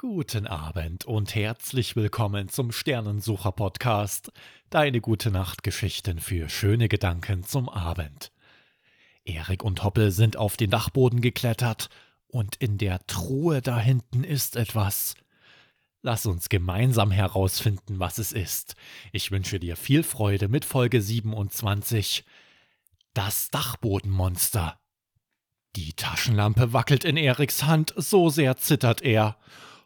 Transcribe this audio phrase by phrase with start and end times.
[0.00, 4.30] Guten Abend und herzlich willkommen zum Sternensucher Podcast.
[4.70, 8.30] Deine gute Nachtgeschichten für schöne Gedanken zum Abend.
[9.24, 11.88] Erik und Hoppel sind auf den Dachboden geklettert
[12.28, 15.16] und in der Truhe da hinten ist etwas.
[16.02, 18.76] Lass uns gemeinsam herausfinden, was es ist.
[19.10, 22.24] Ich wünsche dir viel Freude mit Folge 27.
[23.14, 24.78] Das Dachbodenmonster.
[25.74, 29.36] Die Taschenlampe wackelt in Eriks Hand, so sehr zittert er.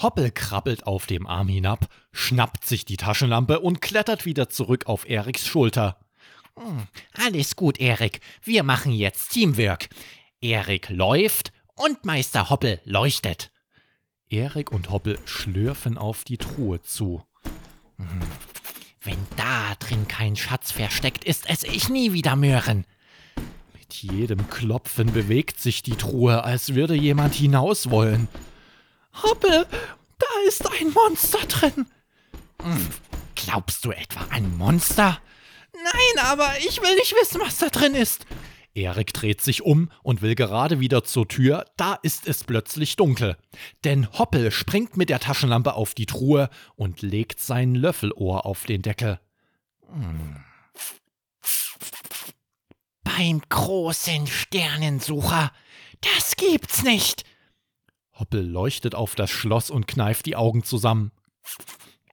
[0.00, 5.08] Hoppel krabbelt auf dem Arm hinab, schnappt sich die Taschenlampe und klettert wieder zurück auf
[5.08, 5.98] Eriks Schulter.
[6.58, 8.20] Hm, alles gut, Erik.
[8.42, 9.88] Wir machen jetzt Teamwork.
[10.40, 13.50] Erik läuft und Meister Hoppel leuchtet.
[14.28, 17.22] Erik und Hoppel schlürfen auf die Truhe zu.
[17.96, 18.20] Hm,
[19.00, 22.84] wenn da drin kein Schatz versteckt ist, esse ich nie wieder Möhren.
[23.72, 28.28] Mit jedem Klopfen bewegt sich die Truhe, als würde jemand hinaus wollen.
[29.22, 29.66] Hoppel,
[30.18, 31.86] da ist ein Monster drin.
[32.62, 32.88] Hm,
[33.34, 35.20] glaubst du etwa ein Monster?
[35.72, 38.26] Nein, aber ich will nicht wissen, was da drin ist.
[38.74, 43.36] Erik dreht sich um und will gerade wieder zur Tür, da ist es plötzlich dunkel.
[43.84, 48.82] Denn Hoppel springt mit der Taschenlampe auf die Truhe und legt sein Löffelohr auf den
[48.82, 49.18] Deckel.
[49.90, 50.44] Hm.
[53.02, 55.52] Beim großen Sternensucher.
[56.02, 57.24] Das gibt's nicht.
[58.18, 61.12] Hoppel leuchtet auf das Schloss und kneift die Augen zusammen.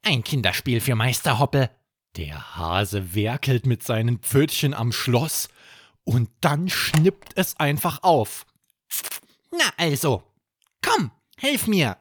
[0.03, 1.69] Ein Kinderspiel für Meister Hoppel.
[2.17, 5.49] Der Hase werkelt mit seinen Pfötchen am Schloss
[6.03, 8.45] und dann schnippt es einfach auf.
[9.51, 10.23] Na also,
[10.81, 11.97] komm, hilf mir.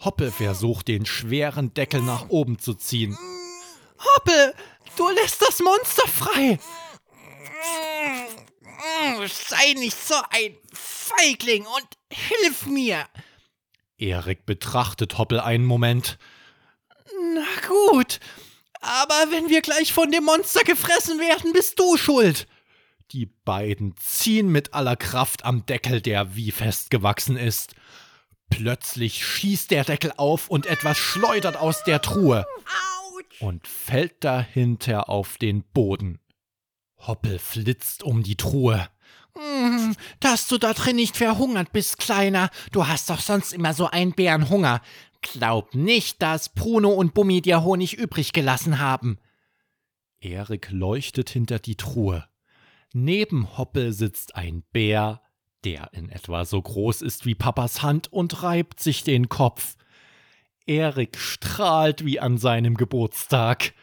[0.00, 3.16] Hoppel versucht den schweren Deckel nach oben zu ziehen.
[3.98, 4.54] Hoppel,
[4.96, 6.58] du lässt das Monster frei.
[9.26, 13.06] Sei nicht so ein Feigling und hilf mir.
[13.98, 16.18] Erik betrachtet Hoppel einen Moment.
[17.34, 18.20] Na gut,
[18.80, 22.46] aber wenn wir gleich von dem Monster gefressen werden, bist du schuld.
[23.12, 27.74] Die beiden ziehen mit aller Kraft am Deckel, der wie festgewachsen ist.
[28.50, 32.46] Plötzlich schießt der Deckel auf und etwas schleudert aus der Truhe
[33.40, 36.20] und fällt dahinter auf den Boden.
[36.98, 38.88] Hoppel flitzt um die Truhe.
[39.88, 42.50] Hm, dass du da drin nicht verhungert bist, Kleiner.
[42.72, 44.80] Du hast doch sonst immer so einen Bärenhunger.
[45.22, 49.18] Glaub nicht, dass Bruno und Bummi dir Honig übrig gelassen haben.
[50.20, 52.26] Erik leuchtet hinter die Truhe.
[52.92, 55.22] Neben Hoppel sitzt ein Bär,
[55.64, 59.76] der in etwa so groß ist wie Papas Hand und reibt sich den Kopf.
[60.66, 63.74] Erik strahlt wie an seinem Geburtstag.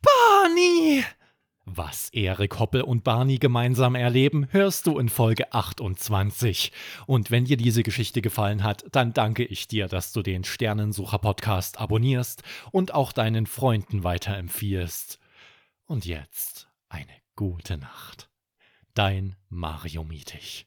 [0.00, 1.04] Barney!
[1.64, 6.72] Was Erik Hoppel und Barney gemeinsam erleben, hörst du in Folge 28.
[7.06, 11.18] Und wenn dir diese Geschichte gefallen hat, dann danke ich dir, dass du den Sternensucher
[11.18, 12.42] Podcast abonnierst
[12.72, 15.20] und auch deinen Freunden weiterempfiehlst.
[15.86, 18.28] Und jetzt eine gute Nacht.
[18.94, 20.66] Dein Mario Mietig.